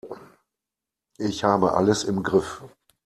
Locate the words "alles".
1.75-2.05